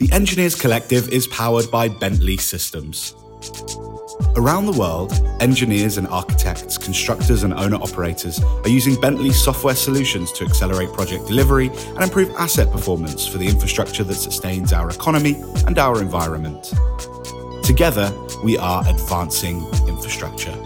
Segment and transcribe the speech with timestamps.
[0.00, 3.14] The Engineers Collective is powered by Bentley Systems.
[4.34, 10.32] Around the world, engineers and architects, constructors and owner operators are using Bentley software solutions
[10.32, 15.34] to accelerate project delivery and improve asset performance for the infrastructure that sustains our economy
[15.66, 16.72] and our environment.
[17.62, 18.10] Together,
[18.42, 20.56] we are advancing infrastructure.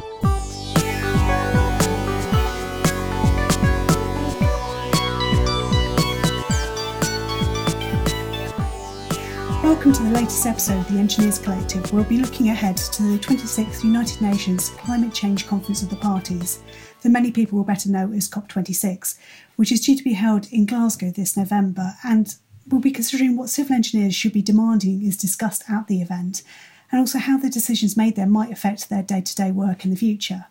[9.75, 11.93] Welcome to the latest episode of the Engineers Collective.
[11.93, 16.63] We'll be looking ahead to the 26th United Nations Climate Change Conference of the Parties,
[17.03, 19.19] that many people will better know as COP26,
[19.57, 22.37] which is due to be held in Glasgow this November and
[22.69, 26.45] we'll be considering what civil engineers should be demanding is discussed at the event
[26.93, 29.91] and also how the decisions made there might affect their day to day work in
[29.91, 30.47] the future.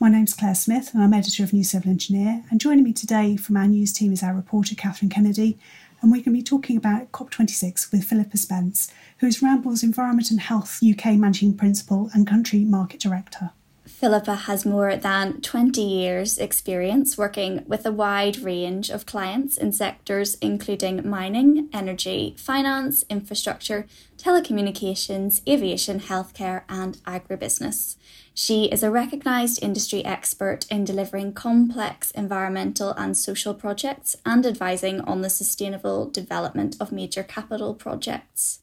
[0.00, 2.44] My name's Claire Smith and I'm editor of New Civil Engineer.
[2.50, 5.58] And joining me today from our news team is our reporter Catherine Kennedy,
[6.00, 10.30] and we're going to be talking about COP26 with Philippa Spence, who is Ramboll's Environment
[10.30, 13.50] and Health UK Managing Principal and Country Market Director.
[13.98, 19.72] Philippa has more than 20 years' experience working with a wide range of clients in
[19.72, 27.96] sectors including mining, energy, finance, infrastructure, telecommunications, aviation, healthcare, and agribusiness.
[28.32, 35.00] She is a recognised industry expert in delivering complex environmental and social projects and advising
[35.00, 38.60] on the sustainable development of major capital projects.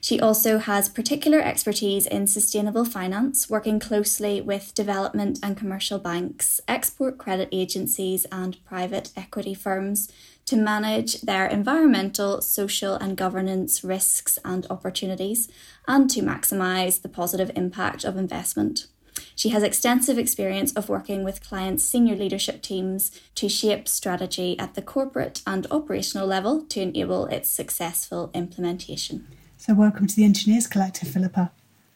[0.00, 6.60] She also has particular expertise in sustainable finance, working closely with development and commercial banks,
[6.68, 10.10] export credit agencies, and private equity firms
[10.46, 15.48] to manage their environmental, social, and governance risks and opportunities,
[15.86, 18.86] and to maximise the positive impact of investment.
[19.34, 24.74] She has extensive experience of working with clients' senior leadership teams to shape strategy at
[24.74, 29.26] the corporate and operational level to enable its successful implementation.
[29.60, 31.50] So, welcome to the Engineers Collective, Philippa.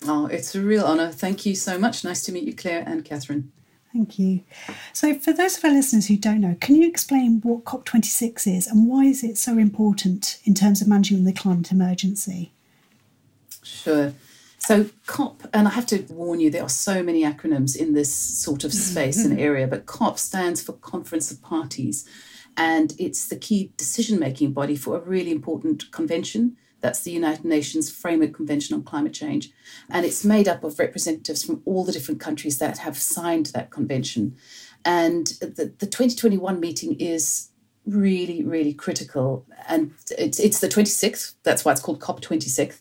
[0.05, 1.12] Oh, it's a real honour.
[1.12, 2.02] Thank you so much.
[2.02, 3.53] Nice to meet you, Claire and Catherine.
[3.92, 4.41] Thank you.
[4.92, 8.66] So, for those of our listeners who don't know, can you explain what COP26 is
[8.66, 12.53] and why is it so important in terms of managing the climate emergency?
[13.62, 14.12] Sure.
[14.58, 18.12] So, COP, and I have to warn you, there are so many acronyms in this
[18.12, 22.08] sort of space and area, but COP stands for Conference of Parties,
[22.56, 26.56] and it's the key decision making body for a really important convention.
[26.82, 29.50] That's the United Nations Framework Convention on Climate Change.
[29.88, 33.70] And it's made up of representatives from all the different countries that have signed that
[33.70, 34.37] convention.
[34.84, 37.48] And the, the 2021 meeting is
[37.87, 39.47] really, really critical.
[39.66, 42.81] And it's, it's the 26th, that's why it's called COP26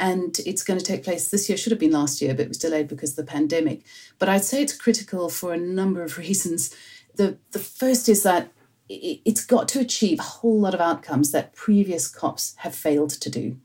[0.00, 1.56] and it's going to take place this year.
[1.56, 3.82] Should have been last year, but it was delayed because of the pandemic.
[4.18, 6.74] But I'd say it's critical for a number of reasons.
[7.14, 8.50] The the first is that
[8.88, 13.30] it's got to achieve a whole lot of outcomes that previous COPs have failed to
[13.30, 13.56] do.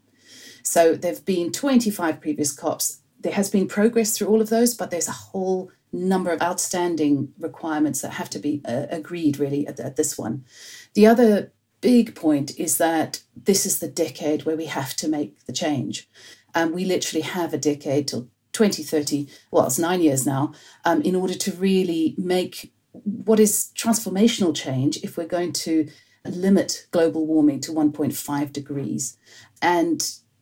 [0.63, 2.99] So there've been 25 previous COPs.
[3.19, 7.33] There has been progress through all of those, but there's a whole number of outstanding
[7.39, 10.45] requirements that have to be uh, agreed really at, at this one.
[10.93, 15.45] The other big point is that this is the decade where we have to make
[15.45, 16.07] the change.
[16.53, 20.53] And we literally have a decade till 2030, well, it's nine years now,
[20.83, 25.89] um, in order to really make what is transformational change if we're going to
[26.25, 29.17] limit global warming to 1.5 degrees.
[29.61, 30.01] And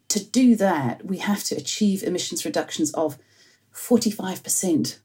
[0.09, 3.17] to do that, we have to achieve emissions reductions of
[3.73, 4.99] 45%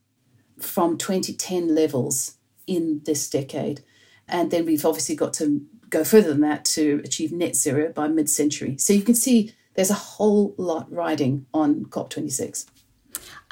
[0.59, 3.83] from 2010 levels in this decade.
[4.27, 8.07] And then we've obviously got to go further than that to achieve net zero by
[8.07, 8.77] mid century.
[8.77, 12.65] So you can see there's a whole lot riding on COP26.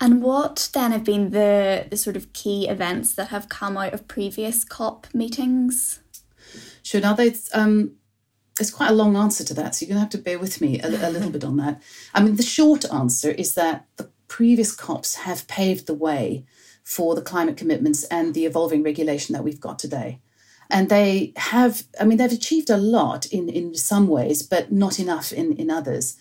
[0.01, 3.93] And what then have been the, the sort of key events that have come out
[3.93, 5.99] of previous COP meetings?
[6.81, 6.99] Sure.
[6.99, 7.91] Now, there's, um,
[8.57, 10.59] there's quite a long answer to that, so you're going to have to bear with
[10.59, 11.81] me a, a little bit on that.
[12.15, 16.45] I mean, the short answer is that the previous COPs have paved the way
[16.83, 20.19] for the climate commitments and the evolving regulation that we've got today
[20.71, 24.99] and they have i mean they've achieved a lot in in some ways but not
[24.99, 26.17] enough in in others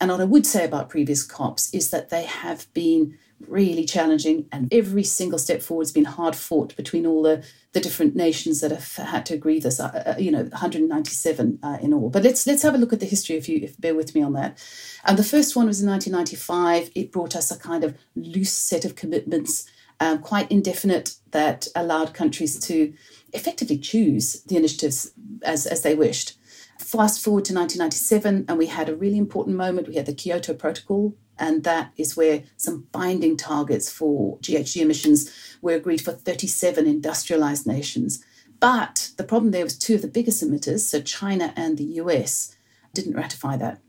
[0.00, 3.16] and what i would say about previous cops is that they have been
[3.46, 7.80] really challenging and every single step forward has been hard fought between all the the
[7.80, 11.92] different nations that have had to agree this uh, uh you know 197 uh, in
[11.92, 12.08] all.
[12.08, 14.22] But let's let's have a look at the history if you if bear with me
[14.22, 14.58] on that.
[15.04, 18.86] And the first one was in 1995 it brought us a kind of loose set
[18.86, 19.70] of commitments
[20.00, 22.92] um, quite indefinite that allowed countries to
[23.32, 25.12] effectively choose the initiatives
[25.42, 26.34] as, as they wished.
[26.78, 29.88] Fast forward to 1997, and we had a really important moment.
[29.88, 35.30] We had the Kyoto Protocol, and that is where some binding targets for GHG emissions
[35.62, 38.24] were agreed for 37 industrialized nations.
[38.60, 42.56] But the problem there was two of the biggest emitters, so China and the US,
[42.94, 43.80] didn't ratify that.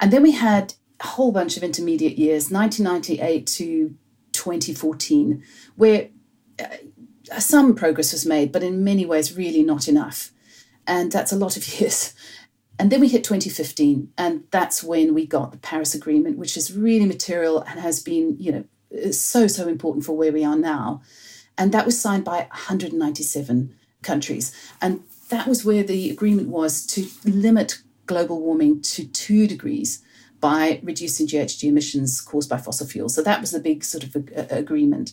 [0.00, 3.96] And then we had a whole bunch of intermediate years, 1998 to
[4.32, 5.42] 2014,
[5.76, 6.08] where
[6.58, 10.32] uh, some progress was made, but in many ways, really not enough.
[10.88, 12.14] And that's a lot of years.
[12.80, 16.76] And then we hit 2015, and that's when we got the Paris Agreement, which is
[16.76, 21.02] really material and has been, you know, so, so important for where we are now.
[21.56, 24.54] And that was signed by 197 countries.
[24.80, 30.02] And that was where the agreement was to limit global warming to two degrees
[30.40, 33.14] by reducing GHG emissions caused by fossil fuels.
[33.14, 34.16] So that was the big sort of
[34.50, 35.12] agreement.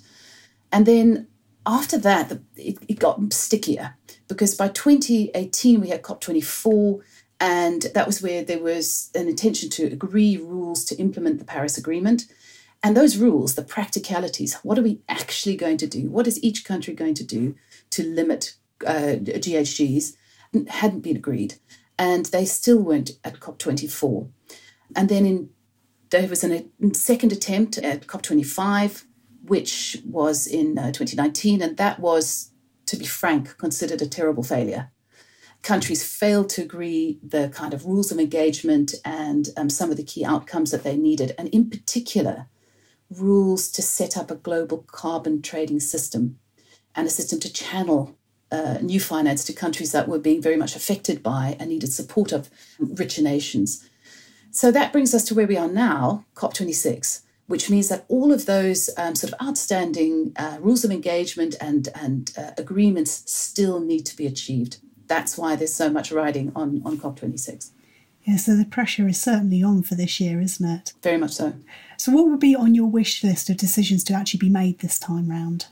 [0.72, 1.28] And then
[1.66, 3.96] after that, it, it got stickier
[4.28, 7.02] because by 2018 we had COP24
[7.40, 11.78] and that was where there was an intention to agree rules to implement the Paris
[11.78, 12.26] Agreement.
[12.82, 16.10] And those rules, the practicalities, what are we actually going to do?
[16.10, 17.56] What is each country going to do
[17.92, 20.16] to limit uh, GHGs?
[20.70, 21.56] Hadn't been agreed.
[21.98, 24.30] And they still weren't at COP24.
[24.96, 25.50] And then in,
[26.12, 29.04] there was an, a second attempt at COP25,
[29.48, 31.62] which was in uh, 2019.
[31.62, 32.52] And that was,
[32.88, 34.92] to be frank, considered a terrible failure
[35.66, 40.04] countries failed to agree the kind of rules of engagement and um, some of the
[40.04, 42.46] key outcomes that they needed, and in particular,
[43.10, 46.38] rules to set up a global carbon trading system
[46.96, 48.16] and a system to channel
[48.52, 52.32] uh, new finance to countries that were being very much affected by and needed support
[52.32, 52.50] of
[52.80, 53.90] richer nations.
[54.52, 58.46] So that brings us to where we are now, COP26, which means that all of
[58.46, 64.06] those um, sort of outstanding uh, rules of engagement and, and uh, agreements still need
[64.06, 64.78] to be achieved
[65.08, 67.72] that's why there's so much riding on, on COP26.
[68.24, 70.94] Yeah, so the pressure is certainly on for this year, isn't it?
[71.04, 71.54] Very much so.
[71.98, 74.98] So, what would be on your wish list of decisions to actually be made this
[74.98, 75.68] time round?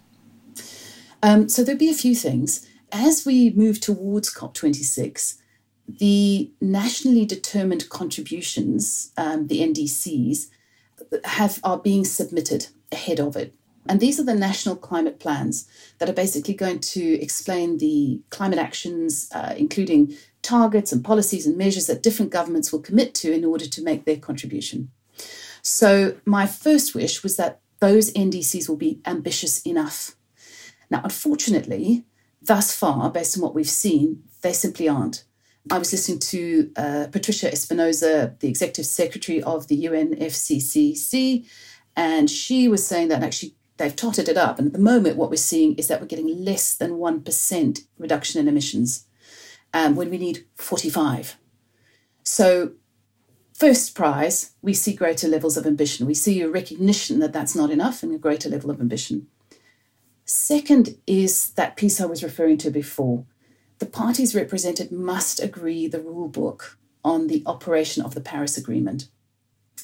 [1.23, 2.67] Um, so, there'd be a few things.
[2.91, 5.39] As we move towards COP26,
[5.87, 10.49] the nationally determined contributions, um, the NDCs,
[11.25, 13.53] have are being submitted ahead of it.
[13.85, 15.67] And these are the national climate plans
[15.99, 21.57] that are basically going to explain the climate actions, uh, including targets and policies and
[21.57, 24.89] measures that different governments will commit to in order to make their contribution.
[25.61, 30.15] So, my first wish was that those NDCs will be ambitious enough.
[30.89, 32.05] Now, unfortunately,
[32.41, 35.23] thus far, based on what we've seen, they simply aren't.
[35.71, 41.47] I was listening to uh, Patricia Espinosa, the executive secretary of the UNFCCC,
[41.95, 44.59] and she was saying that actually they've totted it up.
[44.59, 48.41] And at the moment, what we're seeing is that we're getting less than 1% reduction
[48.41, 49.05] in emissions
[49.73, 51.37] um, when we need 45.
[52.23, 52.73] So,
[53.53, 56.05] first prize, we see greater levels of ambition.
[56.05, 59.27] We see a recognition that that's not enough and a greater level of ambition.
[60.25, 63.25] Second is that piece I was referring to before.
[63.83, 69.09] The parties represented must agree the rule book on the operation of the Paris Agreement.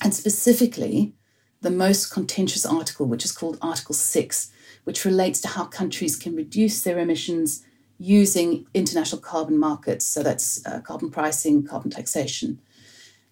[0.01, 1.16] And specifically,
[1.60, 4.51] the most contentious article, which is called Article 6,
[4.86, 7.66] which relates to how countries can reduce their emissions
[7.98, 10.06] using international carbon markets.
[10.06, 12.62] So that's uh, carbon pricing, carbon taxation.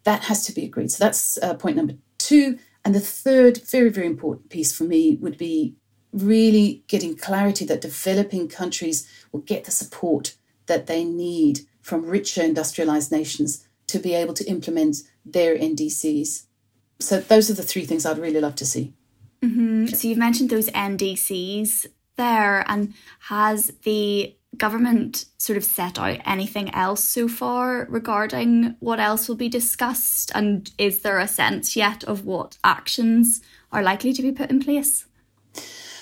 [0.04, 0.92] That has to be agreed.
[0.92, 2.60] So that's uh, point number two.
[2.84, 5.76] And the third, very, very important piece for me would be
[6.12, 10.36] really getting clarity that developing countries will get the support
[10.68, 16.44] that they need from richer industrialized nations to be able to implement their NDCs.
[17.00, 18.94] So those are the three things I'd really love to see.
[19.42, 19.88] Mm-hmm.
[19.88, 26.74] So you've mentioned those NDCs there, and has the government sort of set out anything
[26.74, 30.32] else so far regarding what else will be discussed?
[30.34, 34.60] And is there a sense yet of what actions are likely to be put in
[34.60, 35.06] place?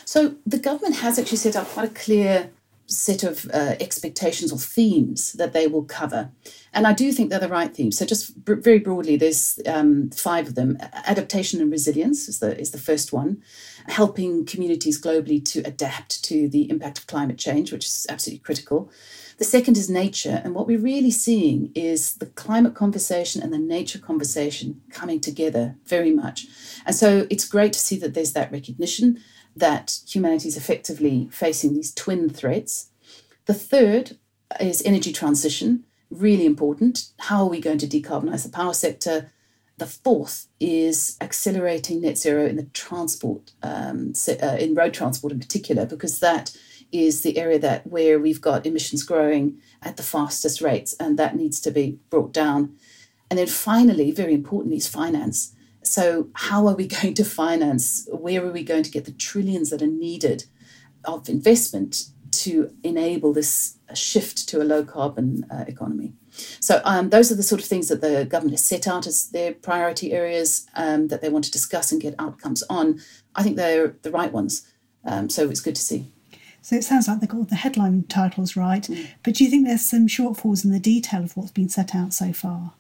[0.06, 2.52] So the government has actually set out quite a clear
[2.88, 6.30] set of uh, expectations or themes that they will cover.
[6.72, 7.98] And I do think they're the right themes.
[7.98, 10.78] So just b- very broadly, there's um, five of them.
[11.06, 13.42] Adaptation and resilience is the, is the first one.
[13.88, 18.92] Helping communities globally to adapt to the impact of climate change, which is absolutely critical.
[19.38, 20.42] The second is nature.
[20.44, 25.76] And what we're really seeing is the climate conversation and the nature conversation coming together
[25.86, 26.48] very much.
[26.86, 29.20] And so it's great to see that there's that recognition
[29.56, 32.90] that humanity is effectively facing these twin threats.
[33.46, 34.18] The third
[34.60, 37.12] is energy transition, really important.
[37.20, 39.32] How are we going to decarbonize the power sector?
[39.78, 45.40] The fourth is accelerating net zero in the transport, um, uh, in road transport in
[45.40, 46.56] particular, because that
[46.92, 51.36] is the area that where we've got emissions growing at the fastest rates, and that
[51.36, 52.76] needs to be brought down.
[53.30, 55.54] And then finally, very importantly, is finance.
[55.86, 58.08] So, how are we going to finance?
[58.12, 60.46] Where are we going to get the trillions that are needed
[61.04, 66.14] of investment to enable this shift to a low carbon uh, economy?
[66.60, 69.30] So um, those are the sort of things that the government has set out as
[69.30, 73.02] their priority areas um, that they want to discuss and get outcomes on.
[73.36, 74.68] I think they're the right ones.
[75.06, 76.12] Um, so it's good to see.
[76.62, 79.08] So it sounds like they got all the headline titles right, mm.
[79.24, 82.12] but do you think there's some shortfalls in the detail of what's been set out
[82.12, 82.74] so far?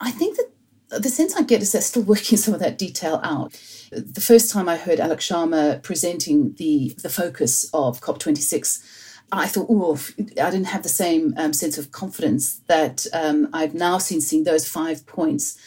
[0.00, 0.50] I think that
[0.88, 3.52] the sense I get is they're still working some of that detail out.
[3.90, 8.82] The first time I heard Alok Sharma presenting the the focus of COP26,
[9.32, 13.74] I thought, oh, I didn't have the same um, sense of confidence that um, I've
[13.74, 15.58] now seen seeing those five points.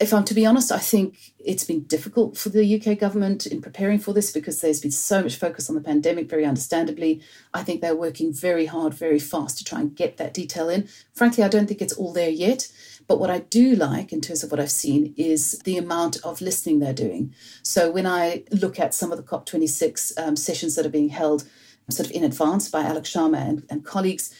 [0.00, 3.62] If I'm to be honest, I think it's been difficult for the UK government in
[3.62, 7.22] preparing for this because there's been so much focus on the pandemic, very understandably.
[7.54, 10.88] I think they're working very hard, very fast to try and get that detail in.
[11.14, 12.68] Frankly, I don't think it's all there yet.
[13.06, 16.40] But what I do like in terms of what I've seen is the amount of
[16.40, 17.34] listening they're doing.
[17.62, 21.44] So when I look at some of the COP26 um, sessions that are being held
[21.90, 24.34] sort of in advance by Alok Sharma and, and colleagues,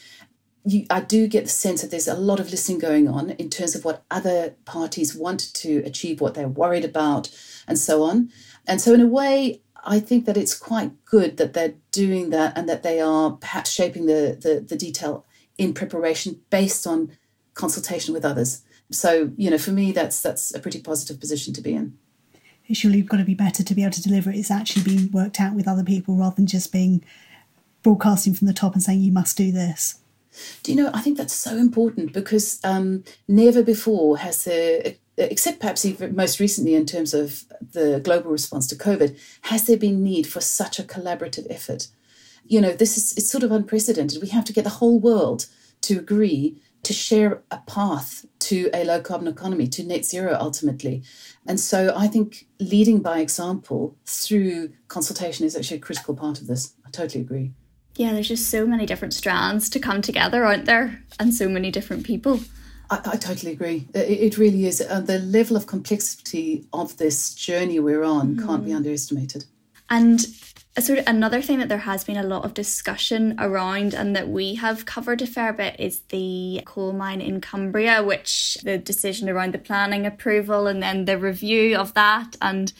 [0.65, 3.49] you, I do get the sense that there's a lot of listening going on in
[3.49, 7.29] terms of what other parties want to achieve, what they're worried about,
[7.67, 8.29] and so on.
[8.65, 12.57] And so, in a way, I think that it's quite good that they're doing that
[12.57, 15.25] and that they are perhaps shaping the, the, the detail
[15.57, 17.11] in preparation based on
[17.53, 18.61] consultation with others.
[18.91, 21.97] So, you know, for me, that's that's a pretty positive position to be in.
[22.67, 24.37] It's surely got to be better to be able to deliver it.
[24.37, 27.03] It's actually being worked out with other people rather than just being
[27.81, 29.99] broadcasting from the top and saying you must do this.
[30.63, 30.89] Do you know?
[30.93, 36.39] I think that's so important because um, never before has there, except perhaps even most
[36.39, 37.43] recently in terms of
[37.73, 41.87] the global response to COVID, has there been need for such a collaborative effort.
[42.45, 44.21] You know, this is it's sort of unprecedented.
[44.21, 45.45] We have to get the whole world
[45.81, 51.03] to agree to share a path to a low carbon economy, to net zero ultimately.
[51.47, 56.47] And so I think leading by example through consultation is actually a critical part of
[56.47, 56.73] this.
[56.85, 57.51] I totally agree.
[57.95, 61.03] Yeah, there's just so many different strands to come together, aren't there?
[61.19, 62.39] And so many different people.
[62.89, 63.87] I, I totally agree.
[63.93, 64.81] It, it really is.
[64.81, 68.45] Uh, the level of complexity of this journey we're on mm.
[68.45, 69.45] can't be underestimated.
[69.89, 70.25] And
[70.81, 74.27] sort of another thing that there has been a lot of discussion around and that
[74.27, 79.29] we have covered a fair bit is the coal mine in Cumbria, which the decision
[79.29, 82.35] around the planning approval and then the review of that.
[82.41, 82.73] And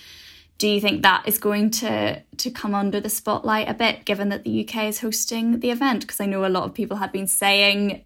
[0.57, 4.29] do you think that is going to to come under the spotlight a bit, given
[4.29, 6.01] that the UK is hosting the event?
[6.01, 8.05] Because I know a lot of people have been saying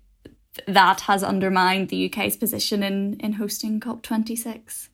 [0.67, 4.89] that has undermined the UK's position in in hosting COP26.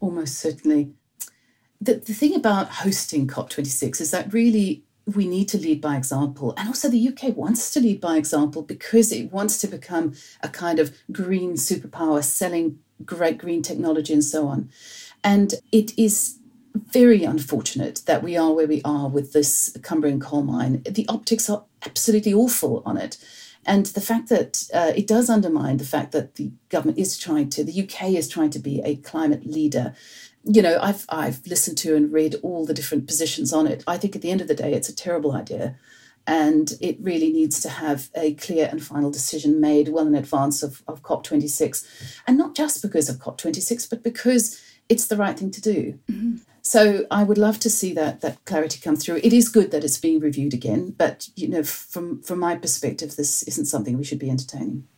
[0.00, 0.92] Almost certainly
[1.80, 6.54] the, the thing about hosting COP26 is that really we need to lead by example.
[6.56, 10.48] And also, the UK wants to lead by example because it wants to become a
[10.48, 14.70] kind of green superpower, selling great green technology and so on.
[15.24, 16.38] And it is
[16.74, 20.82] very unfortunate that we are where we are with this Cumbrian coal mine.
[20.88, 23.16] The optics are absolutely awful on it.
[23.64, 27.50] And the fact that uh, it does undermine the fact that the government is trying
[27.50, 29.94] to, the UK is trying to be a climate leader
[30.48, 33.84] you know, I've I've listened to and read all the different positions on it.
[33.86, 35.76] I think at the end of the day, it's a terrible idea,
[36.26, 40.62] and it really needs to have a clear and final decision made well in advance
[40.62, 41.86] of, of COP twenty six,
[42.26, 45.60] and not just because of COP twenty six, but because it's the right thing to
[45.60, 45.98] do.
[46.10, 46.36] Mm-hmm.
[46.62, 49.20] So I would love to see that that clarity come through.
[49.22, 53.16] It is good that it's being reviewed again, but you know, from from my perspective,
[53.16, 54.88] this isn't something we should be entertaining.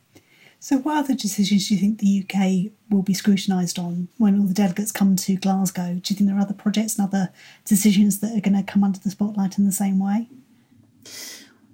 [0.63, 4.47] So, what other decisions do you think the UK will be scrutinised on when all
[4.47, 5.95] the delegates come to Glasgow?
[5.95, 7.31] Do you think there are other projects and other
[7.65, 10.29] decisions that are going to come under the spotlight in the same way?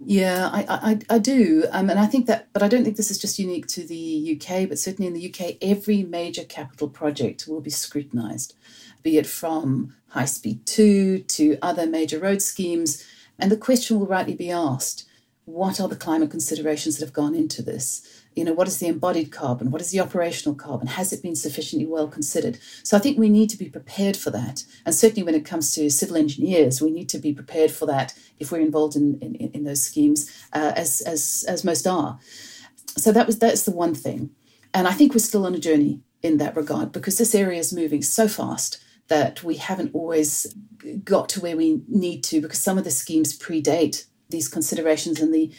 [0.04, 1.64] Yeah, I, I, I do.
[1.72, 4.38] Um, and I think that, but I don't think this is just unique to the
[4.40, 8.54] UK, but certainly in the UK, every major capital project will be scrutinised,
[9.02, 13.04] be it from High Speed 2 to other major road schemes.
[13.36, 15.08] And the question will rightly be asked
[15.44, 18.24] what are the climate considerations that have gone into this?
[18.36, 21.34] You know what is the embodied carbon what is the operational carbon has it been
[21.34, 22.58] sufficiently well considered?
[22.84, 24.64] So i think we need to be prepared for that.
[24.84, 28.14] And certainly when it comes to civil engineers we need to be prepared for that
[28.38, 32.20] if we're involved in in, in those schemes uh, as as as most are.
[32.96, 34.30] So that was that's the one thing.
[34.74, 37.72] And i think we're still on a journey in that regard because this area is
[37.72, 40.54] moving so fast that we haven't always
[41.04, 45.32] got to where we need to because some of the schemes predate these considerations and
[45.32, 45.52] the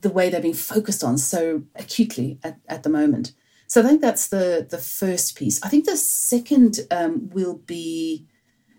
[0.00, 3.32] the way they're being focused on so acutely at, at the moment.
[3.68, 5.62] So I think that's the the first piece.
[5.62, 8.26] I think the second um, will be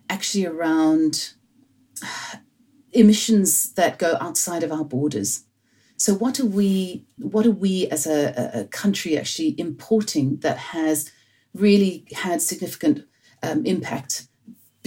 [0.09, 1.33] actually around
[2.91, 5.43] emissions that go outside of our borders.
[5.97, 11.11] So what are we what are we as a, a country actually importing that has
[11.53, 13.05] really had significant
[13.43, 14.27] um, impact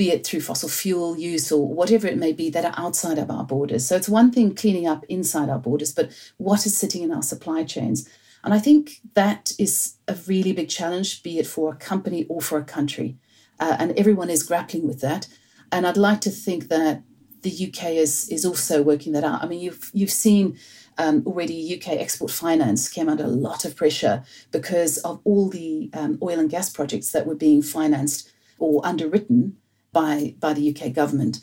[0.00, 3.30] be it through fossil fuel use or whatever it may be, that are outside of
[3.30, 3.86] our borders.
[3.86, 7.22] So it's one thing cleaning up inside our borders, but what is sitting in our
[7.22, 8.08] supply chains?
[8.42, 12.40] And I think that is a really big challenge, be it for a company or
[12.40, 13.18] for a country.
[13.58, 15.28] Uh, and everyone is grappling with that.
[15.70, 17.02] And I'd like to think that
[17.42, 19.44] the UK is is also working that out.
[19.44, 20.56] I mean, you've you've seen
[20.96, 25.90] um, already UK export finance came under a lot of pressure because of all the
[25.92, 29.56] um, oil and gas projects that were being financed or underwritten
[29.92, 31.40] by by the UK government.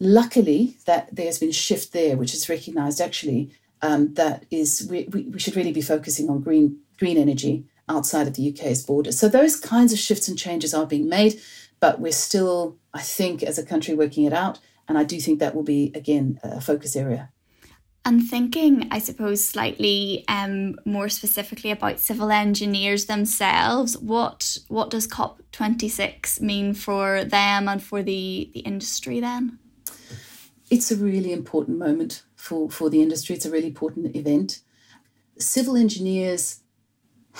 [0.00, 3.50] Luckily, that there's been a shift there, which is recognised actually
[3.82, 8.26] um, that is we, we, we should really be focusing on green green energy outside
[8.26, 9.18] of the UK's borders.
[9.18, 11.40] So those kinds of shifts and changes are being made,
[11.80, 14.58] but we're still, I think, as a country working it out.
[14.88, 17.30] And I do think that will be again a focus area.
[18.08, 25.06] And thinking, I suppose, slightly um, more specifically about civil engineers themselves, what what does
[25.06, 29.58] COP twenty six mean for them and for the, the industry then?
[30.70, 33.36] It's a really important moment for, for the industry.
[33.36, 34.60] It's a really important event.
[35.38, 36.62] Civil engineers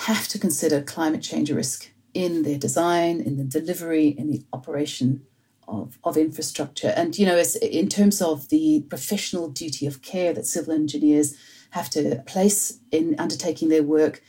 [0.05, 5.25] have to consider climate change risk in their design, in the delivery, in the operation
[5.69, 6.93] of, of infrastructure.
[6.95, 11.37] And, you know, in terms of the professional duty of care that civil engineers
[11.71, 14.21] have to place in undertaking their work,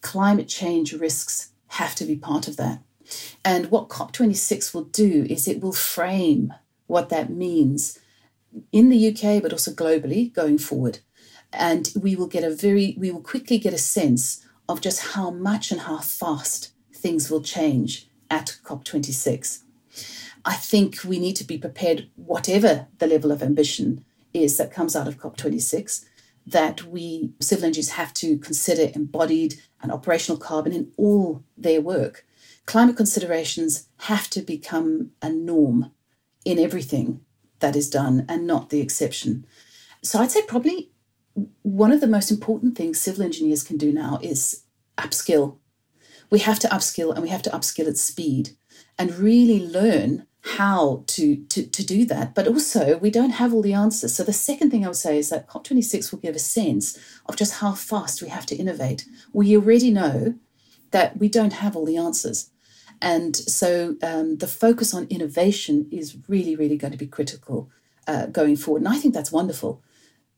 [0.00, 2.80] climate change risks have to be part of that.
[3.44, 6.54] And what COP26 will do is it will frame
[6.86, 7.98] what that means
[8.72, 11.00] in the UK, but also globally going forward.
[11.52, 15.30] And we will get a very, we will quickly get a sense of just how
[15.30, 19.62] much and how fast things will change at COP26.
[20.44, 24.94] I think we need to be prepared, whatever the level of ambition is that comes
[24.94, 26.04] out of COP26,
[26.46, 32.24] that we civil engineers have to consider embodied and operational carbon in all their work.
[32.66, 35.90] Climate considerations have to become a norm
[36.44, 37.20] in everything
[37.60, 39.46] that is done and not the exception.
[40.02, 40.90] So I'd say probably
[41.62, 44.64] one of the most important things civil engineers can do now is
[44.96, 45.58] upskill.
[46.30, 48.50] We have to upskill and we have to upskill at speed
[48.98, 52.34] and really learn how to, to, to do that.
[52.34, 54.14] But also, we don't have all the answers.
[54.14, 57.36] So, the second thing I would say is that COP26 will give a sense of
[57.36, 59.06] just how fast we have to innovate.
[59.32, 60.34] We already know
[60.90, 62.50] that we don't have all the answers.
[63.02, 67.70] And so, um, the focus on innovation is really, really going to be critical
[68.06, 68.82] uh, going forward.
[68.82, 69.82] And I think that's wonderful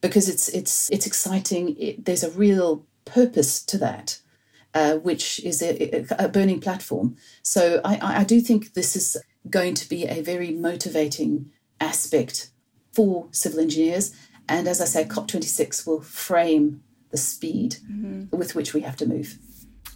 [0.01, 1.77] because it's, it's, it's exciting.
[1.79, 4.20] It, there's a real purpose to that.
[4.73, 7.16] Uh, which is a, a, burning platform.
[7.42, 9.16] So I, I do think this is
[9.48, 11.50] going to be a very motivating
[11.81, 12.50] aspect
[12.92, 14.14] for civil engineers.
[14.48, 18.37] And as I say, COP26 will frame the speed mm-hmm.
[18.37, 19.38] with which we have to move.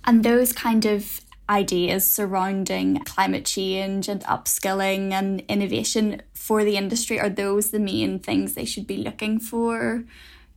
[0.04, 7.20] And those kind of ideas surrounding climate change and upskilling and innovation for the industry
[7.20, 10.04] are those the main things they should be looking for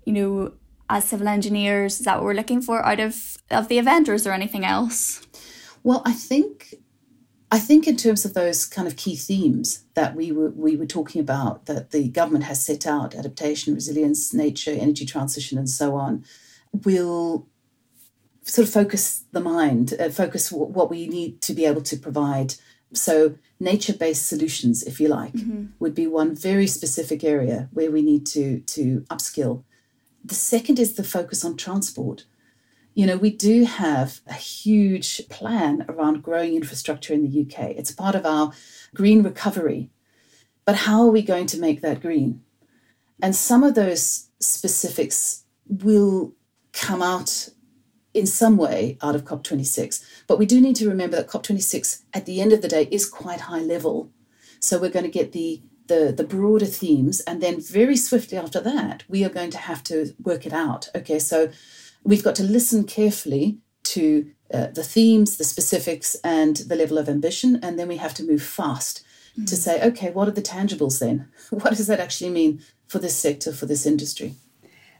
[0.06, 0.54] you know
[0.89, 4.13] as civil engineers is that what we're looking for out of of the event or
[4.13, 5.28] is there anything else
[5.84, 6.76] well i think
[7.49, 10.86] I think in terms of those kind of key themes that we were we were
[10.86, 15.95] talking about that the government has set out adaptation, resilience, nature, energy transition, and so
[15.95, 16.25] on,
[16.73, 17.47] will
[18.43, 21.97] sort of focus the mind, uh, focus w- what we need to be able to
[21.97, 22.55] provide.
[22.93, 25.65] So nature-based solutions, if you like, mm-hmm.
[25.79, 29.63] would be one very specific area where we need to to upskill.
[30.23, 32.25] The second is the focus on transport
[32.97, 37.75] you know, we do have a huge plan around growing infrastructure in the UK.
[37.77, 38.53] It's part of our
[38.95, 39.91] green recovery.
[40.65, 42.41] But how are we going to make that green?
[43.21, 46.33] And some of those specifics will
[46.73, 47.49] come out
[48.15, 50.03] in some way out of COP26.
[50.25, 53.07] But we do need to remember that COP26 at the end of the day is
[53.07, 54.10] quite high level.
[54.60, 58.60] So we're going to get the the, the broader themes and then very swiftly after
[58.60, 61.49] that we are going to have to work it out okay so
[62.08, 67.10] we've got to listen carefully to uh, the themes, the specifics, and the level of
[67.10, 69.46] ambition, and then we have to move fast mm-hmm.
[69.46, 71.28] to say, okay, what are the tangibles then?
[71.50, 74.36] What does that actually mean for this sector, for this industry?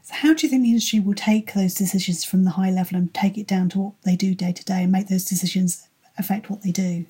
[0.02, 2.98] So, how do you think the industry will take those decisions from the high level
[2.98, 5.88] and take it down to what they do day to day and make those decisions
[6.18, 7.06] affect what they do?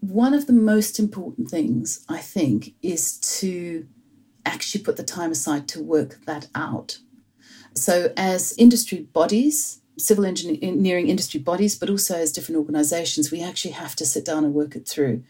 [0.00, 3.86] One of the most important things, I think, is to
[4.44, 6.98] actually put the time aside to work that out
[7.76, 13.72] so, as industry bodies, civil engineering industry bodies, but also as different organizations, we actually
[13.72, 15.22] have to sit down and work it through.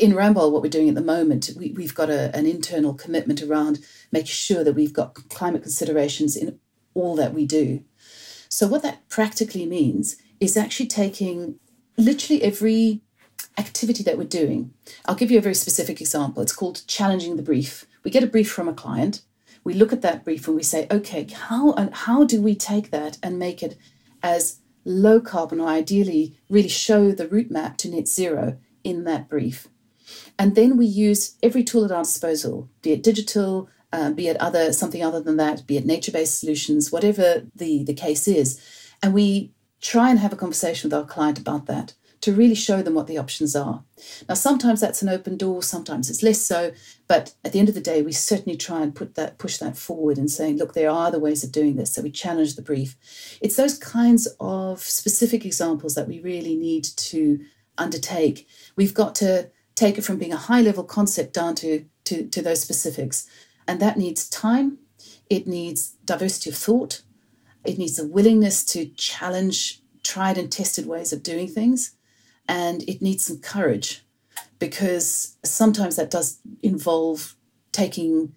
[0.00, 3.42] In Ramboll, what we're doing at the moment, we, have got a, an internal commitment
[3.42, 3.80] around
[4.12, 6.58] making sure that we've got climate considerations in
[6.94, 7.84] all that we do.
[8.48, 11.58] So, what that practically means is actually taking
[11.96, 13.02] literally every
[13.58, 14.72] activity that we're doing.
[15.06, 16.42] I'll give you a very specific example.
[16.42, 17.84] It's called challenging the brief.
[18.04, 19.22] We get a brief from a client
[19.64, 22.90] we look at that brief and we say, okay, how and how do we take
[22.90, 23.76] that and make it
[24.22, 29.28] as low carbon or ideally really show the route map to net zero in that
[29.28, 29.68] brief.
[30.38, 34.36] And then we use every tool at our disposal, be it digital, uh, be it
[34.38, 38.60] other something other than that, be it nature-based solutions, whatever the, the case is.
[39.02, 42.80] And we try and have a conversation with our client about that to really show
[42.80, 43.84] them what the options are.
[44.26, 46.72] Now, sometimes that's an open door, sometimes it's less so,
[47.06, 49.76] but at the end of the day, we certainly try and put that push that
[49.76, 51.92] forward and saying, look, there are other ways of doing this.
[51.92, 52.96] So we challenge the brief.
[53.42, 57.44] It's those kinds of specific examples that we really need to
[57.76, 58.48] undertake.
[58.74, 62.40] We've got to take it from being a high level concept down to, to, to
[62.40, 63.28] those specifics.
[63.68, 64.78] And that needs time,
[65.28, 67.02] it needs diversity of thought,
[67.66, 71.93] it needs a willingness to challenge tried and tested ways of doing things,
[72.48, 74.04] and it needs some courage
[74.58, 77.36] because sometimes that does involve
[77.72, 78.34] taking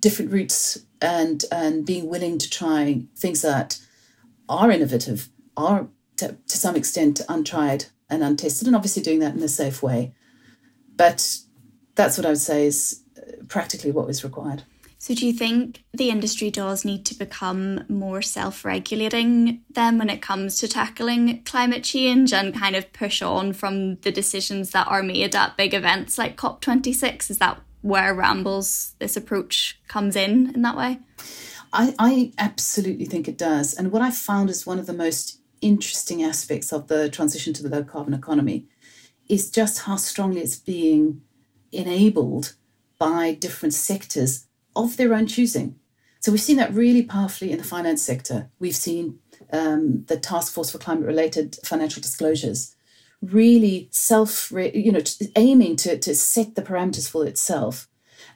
[0.00, 3.80] different routes and and being willing to try things that
[4.48, 9.42] are innovative, are to, to some extent untried and untested, and obviously doing that in
[9.42, 10.14] a safe way.
[10.96, 11.38] But
[11.94, 14.64] that's what I would say is uh, practically what was required.
[15.04, 20.08] So, do you think the industry does need to become more self regulating then when
[20.08, 24.88] it comes to tackling climate change and kind of push on from the decisions that
[24.88, 27.28] are made at big events like COP26?
[27.28, 31.00] Is that where Ramboll's, this approach comes in in that way?
[31.70, 33.74] I, I absolutely think it does.
[33.74, 37.62] And what I found is one of the most interesting aspects of the transition to
[37.62, 38.68] the low carbon economy
[39.28, 41.20] is just how strongly it's being
[41.72, 42.54] enabled
[42.98, 45.76] by different sectors of their own choosing.
[46.20, 48.50] So we've seen that really powerfully in the finance sector.
[48.58, 49.18] We've seen
[49.52, 52.74] um, the Task Force for Climate Related Financial Disclosures
[53.22, 55.02] really self, you know,
[55.36, 57.88] aiming to, to set the parameters for itself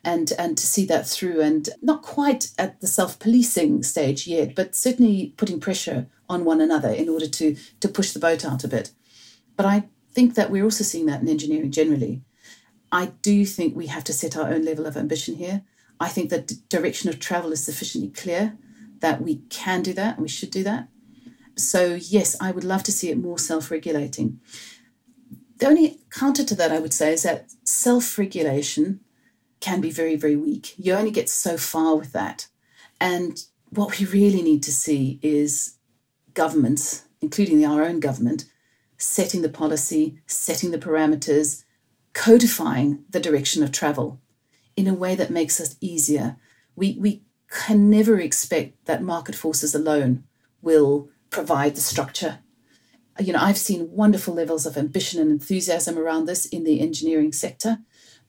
[0.04, 4.76] and and to see that through and not quite at the self-policing stage yet but
[4.76, 8.68] certainly putting pressure on one another in order to to push the boat out a
[8.68, 8.92] bit
[9.56, 9.82] but i
[10.18, 12.22] think that we're also seeing that in engineering generally.
[12.90, 15.62] I do think we have to set our own level of ambition here.
[16.00, 18.56] I think the direction of travel is sufficiently clear
[19.00, 20.88] that we can do that and we should do that.
[21.56, 24.40] So, yes, I would love to see it more self regulating.
[25.58, 29.00] The only counter to that, I would say, is that self regulation
[29.60, 30.74] can be very, very weak.
[30.76, 32.46] You only get so far with that.
[33.00, 35.78] And what we really need to see is
[36.34, 38.44] governments, including our own government,
[38.96, 41.64] setting the policy, setting the parameters,
[42.12, 44.20] codifying the direction of travel
[44.78, 46.36] in a way that makes us easier.
[46.76, 50.22] We, we can never expect that market forces alone
[50.62, 52.38] will provide the structure.
[53.18, 57.32] You know, I've seen wonderful levels of ambition and enthusiasm around this in the engineering
[57.32, 57.78] sector,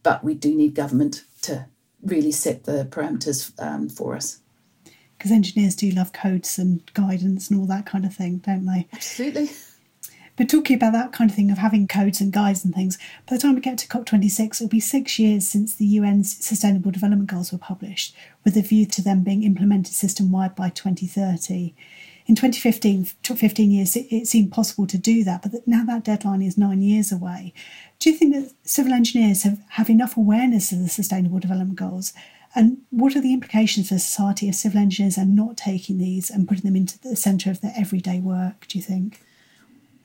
[0.02, 1.68] but we do need government to
[2.02, 4.40] really set the parameters um, for us.
[5.20, 8.88] Because engineers do love codes and guidance and all that kind of thing, don't they?
[8.92, 9.52] Absolutely.
[10.40, 12.98] But talking about that kind of thing of having codes and guides and things,
[13.28, 16.92] by the time we get to COP26, it'll be six years since the UN's Sustainable
[16.92, 21.76] Development Goals were published, with a view to them being implemented system wide by 2030.
[22.26, 26.06] In 2015, took 15 years, it, it seemed possible to do that, but now that
[26.06, 27.54] deadline is nine years away.
[28.00, 32.14] Do you think that civil engineers have, have enough awareness of the Sustainable Development Goals?
[32.56, 36.48] And what are the implications for society if civil engineers are not taking these and
[36.48, 39.20] putting them into the centre of their everyday work, do you think?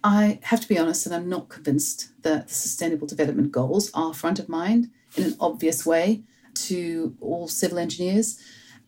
[0.04, 4.12] I have to be honest that I'm not convinced that the Sustainable Development Goals are
[4.12, 6.22] front of mind in an obvious way
[6.66, 8.38] to all civil engineers.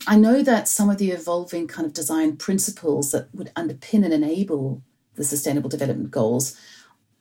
[0.07, 4.13] I know that some of the evolving kind of design principles that would underpin and
[4.13, 4.83] enable
[5.15, 6.55] the Sustainable Development Goals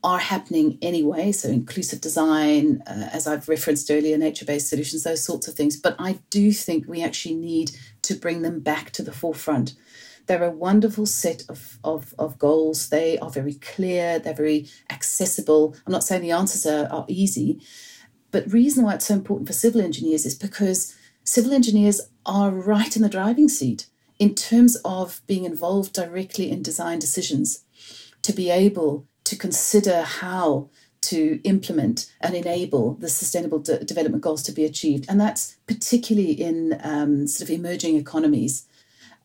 [0.03, 1.31] are happening anyway.
[1.31, 5.77] So, inclusive design, uh, as I've referenced earlier, nature based solutions, those sorts of things.
[5.77, 9.73] But I do think we actually need to bring them back to the forefront.
[10.27, 12.89] They're a wonderful set of, of, of goals.
[12.89, 15.75] They are very clear, they're very accessible.
[15.85, 17.61] I'm not saying the answers are, are easy,
[18.31, 22.95] but reason why it's so important for civil engineers is because civil engineers are right
[22.95, 23.87] in the driving seat
[24.19, 27.63] in terms of being involved directly in design decisions,
[28.21, 30.69] to be able to consider how
[31.01, 35.05] to implement and enable the sustainable de- development goals to be achieved.
[35.07, 38.65] And that's particularly in um, sort of emerging economies.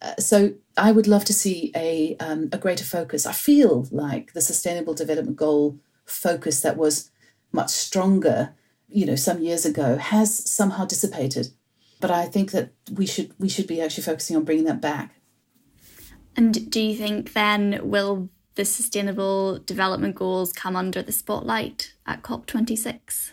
[0.02, 3.26] Uh, so I would love to see a um, a greater focus.
[3.26, 7.10] I feel like the Sustainable Development Goal focus that was
[7.52, 8.54] much stronger,
[8.88, 11.48] you know, some years ago has somehow dissipated.
[12.00, 15.16] But I think that we should we should be actually focusing on bringing that back.
[16.36, 22.22] And do you think then will the Sustainable Development Goals come under the spotlight at
[22.22, 23.32] COP26?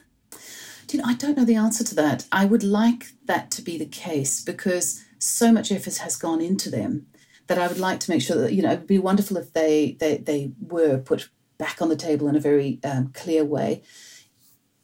[0.87, 2.25] Do you know, I don't know the answer to that.
[2.31, 6.69] I would like that to be the case because so much effort has gone into
[6.69, 7.07] them
[7.47, 9.53] that I would like to make sure that, you know, it would be wonderful if
[9.53, 13.81] they, they, they were put back on the table in a very um, clear way.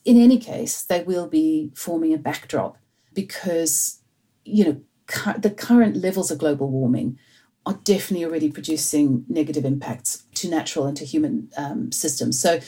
[0.05, 2.77] In any case, they will be forming a backdrop
[3.13, 4.01] because,
[4.43, 7.19] you know, cu- the current levels of global warming
[7.65, 12.39] are definitely already producing negative impacts to natural and to human um, systems.
[12.39, 12.59] So,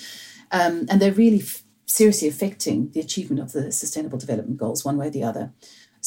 [0.51, 4.97] um, and they're really f- seriously affecting the achievement of the Sustainable Development Goals, one
[4.97, 5.51] way or the other.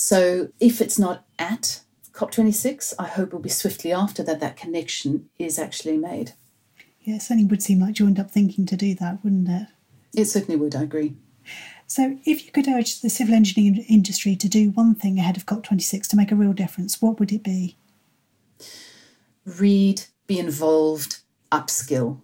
[0.01, 1.81] So, if it's not at
[2.13, 6.35] COP26, I hope it will be swiftly after that that connection is actually made.
[7.01, 9.67] Yeah, it certainly would seem like you end up thinking to do that, wouldn't it?
[10.15, 11.17] It certainly would, I agree.
[11.89, 15.47] So, if you could urge the civil engineering industry to do one thing ahead of
[15.47, 17.77] COP26 to make a real difference, what would it be?
[19.45, 21.19] Read, be involved,
[21.51, 22.21] upskill.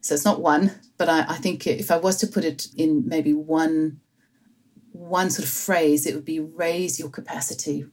[0.00, 3.06] So it's not one, but I, I think if I was to put it in
[3.06, 4.00] maybe one
[5.08, 7.84] one sort of phrase, it would be raise your capacity,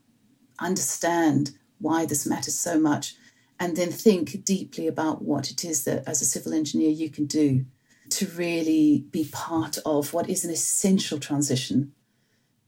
[0.58, 3.16] understand why this matters so much,
[3.58, 7.26] and then think deeply about what it is that as a civil engineer you can
[7.26, 7.66] do
[8.10, 11.92] to really be part of what is an essential transition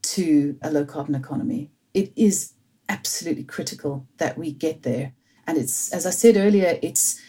[0.03, 1.71] to a low carbon economy.
[1.95, 2.55] It is
[2.89, 5.13] absolutely critical that we get there.
[5.47, 7.21] And it's, as I said earlier, it's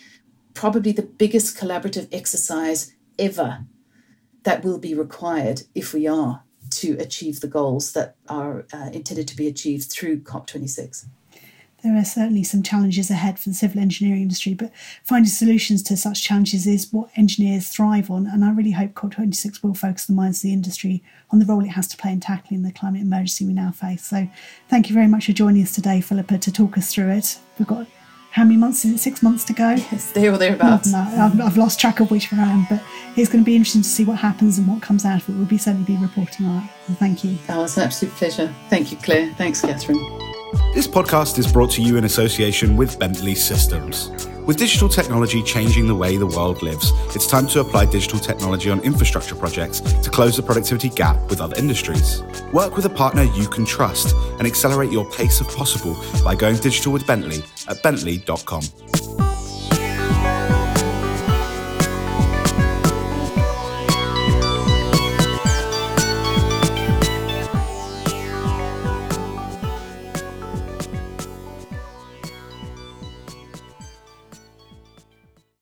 [0.54, 3.65] probably the biggest collaborative exercise ever
[4.43, 6.43] that will be required if we are
[6.78, 11.06] to achieve the goals that are uh, intended to be achieved through COP26
[11.84, 14.72] there are certainly some challenges ahead for the civil engineering industry, but
[15.04, 18.26] finding solutions to such challenges is what engineers thrive on.
[18.26, 21.64] And I really hope COP26 will focus the minds of the industry on the role
[21.64, 24.06] it has to play in tackling the climate emergency we now face.
[24.06, 24.28] So
[24.70, 27.38] thank you very much for joining us today, Philippa, to talk us through it.
[27.60, 27.86] We've got
[28.34, 28.98] how many months is it?
[28.98, 29.69] Six months to go?
[29.69, 30.91] Yes, there or thereabouts.
[30.91, 32.82] No, I've, I've, lost track of which I am, but
[33.15, 35.34] it's going to be interesting to see what happens and what comes out of it.
[35.34, 36.93] We'll be certainly be reporting on it.
[36.98, 37.38] thank you.
[37.50, 38.52] Oh, it's an absolute pleasure.
[38.72, 39.32] Thank you, Claire.
[39.36, 40.00] Thanks, Catherine.
[40.74, 44.10] This podcast is brought to you in association with Bentley Systems.
[44.46, 48.70] With digital technology changing the way the world lives, it's time to apply digital technology
[48.70, 52.22] on infrastructure projects to close the productivity gap with other industries.
[52.52, 56.58] Work with a partner you can trust and accelerate your pace of possible by going
[56.58, 58.93] digital with Bentley at bentley.com.